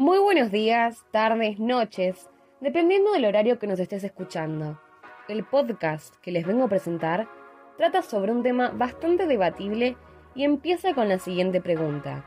[0.00, 4.80] Muy buenos días, tardes, noches, dependiendo del horario que nos estés escuchando.
[5.26, 7.28] El podcast que les vengo a presentar
[7.76, 9.96] trata sobre un tema bastante debatible
[10.36, 12.24] y empieza con la siguiente pregunta.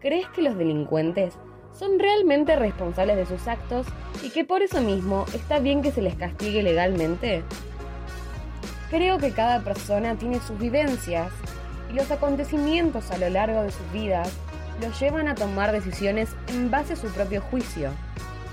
[0.00, 1.36] ¿Crees que los delincuentes
[1.74, 3.86] son realmente responsables de sus actos
[4.22, 7.42] y que por eso mismo está bien que se les castigue legalmente?
[8.88, 11.30] Creo que cada persona tiene sus vivencias
[11.90, 14.34] y los acontecimientos a lo largo de sus vidas
[14.80, 17.90] los llevan a tomar decisiones en base a su propio juicio.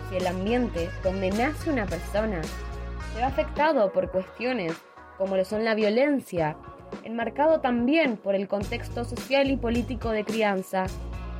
[0.09, 4.73] Si el ambiente donde nace una persona se ve afectado por cuestiones
[5.17, 6.57] como lo son la violencia,
[7.03, 10.87] enmarcado también por el contexto social y político de crianza,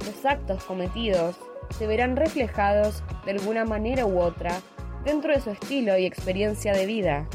[0.06, 1.36] los actos cometidos
[1.78, 4.60] se verán reflejados de alguna manera u otra
[5.04, 7.26] dentro de su estilo y experiencia de vida.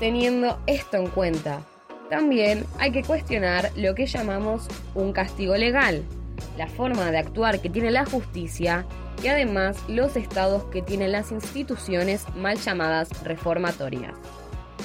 [0.00, 1.60] Teniendo esto en cuenta,
[2.10, 6.02] también hay que cuestionar lo que llamamos un castigo legal,
[6.58, 8.86] la forma de actuar que tiene la justicia
[9.22, 14.14] y además los estados que tienen las instituciones mal llamadas reformatorias.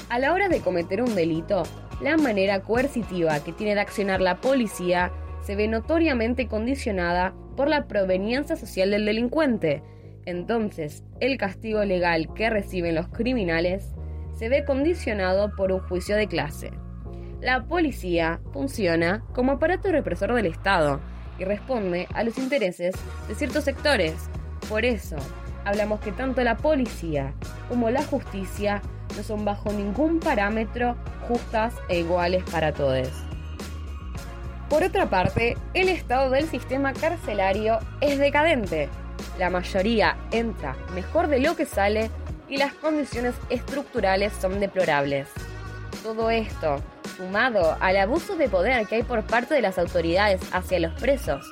[0.10, 1.64] A la hora de cometer un delito,
[2.02, 5.12] la manera coercitiva que tiene de accionar la policía
[5.44, 9.84] se ve notoriamente condicionada por la proveniencia social del delincuente.
[10.26, 13.94] Entonces, el castigo legal que reciben los criminales
[14.34, 16.72] se ve condicionado por un juicio de clase.
[17.42, 21.00] La policía funciona como aparato represor del Estado
[21.38, 22.94] y responde a los intereses
[23.30, 24.14] de ciertos sectores.
[24.68, 25.16] Por eso,
[25.64, 27.34] hablamos que tanto la policía
[27.70, 28.82] como la justicia
[29.16, 30.98] no son bajo ningún parámetro
[31.30, 33.08] justas e iguales para todos.
[34.70, 38.90] Por otra parte, el estado del sistema carcelario es decadente.
[39.40, 42.12] La mayoría entra mejor de lo que sale
[42.50, 45.30] y las condiciones estructurales son deplorables.
[46.04, 46.82] Todo esto,
[47.20, 51.52] sumado al abuso de poder que hay por parte de las autoridades hacia los presos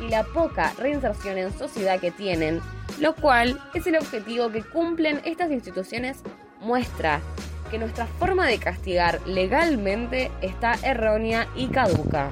[0.00, 2.60] y la poca reinserción en sociedad que tienen,
[3.00, 6.22] lo cual es el objetivo que cumplen estas instituciones,
[6.60, 7.20] muestra
[7.68, 12.30] que nuestra forma de castigar legalmente está errónea y caduca.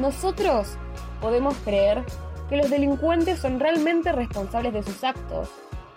[0.00, 0.76] Nosotros
[1.20, 2.02] podemos creer
[2.48, 5.48] que los delincuentes son realmente responsables de sus actos,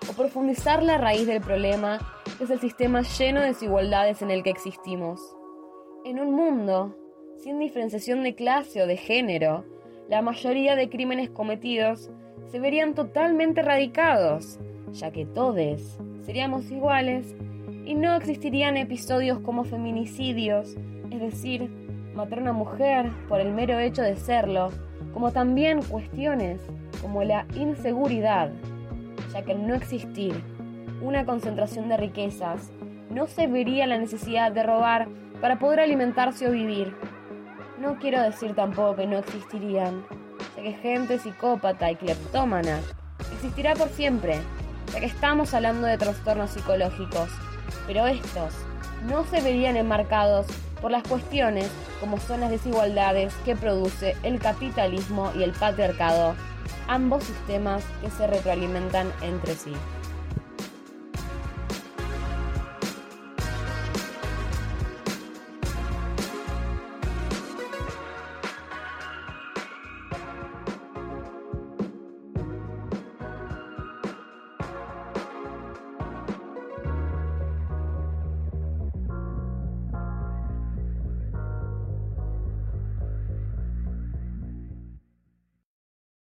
[0.07, 1.99] o profundizar la raíz del problema,
[2.37, 5.19] que es el sistema lleno de desigualdades en el que existimos.
[6.05, 6.95] En un mundo
[7.43, 9.65] sin diferenciación de clase o de género,
[10.07, 12.09] la mayoría de crímenes cometidos
[12.49, 14.59] se verían totalmente erradicados,
[14.93, 17.35] ya que todos seríamos iguales
[17.85, 20.77] y no existirían episodios como feminicidios,
[21.11, 21.69] es decir,
[22.15, 24.69] matar a una mujer por el mero hecho de serlo,
[25.13, 26.61] como también cuestiones
[27.01, 28.51] como la inseguridad,
[29.33, 30.33] ya que al no existir
[31.01, 32.71] una concentración de riquezas,
[33.09, 35.09] no se vería la necesidad de robar
[35.41, 36.95] para poder alimentarse o vivir.
[37.79, 40.05] No quiero decir tampoco que no existirían,
[40.55, 42.79] ya que gente psicópata y cleptómana
[43.33, 44.39] existirá por siempre,
[44.93, 47.29] ya que estamos hablando de trastornos psicológicos,
[47.87, 48.53] pero estos
[49.07, 50.45] no se verían enmarcados
[50.81, 51.69] por las cuestiones
[51.99, 56.35] como son las desigualdades que produce el capitalismo y el patriarcado,
[56.87, 59.73] ambos sistemas que se retroalimentan entre sí.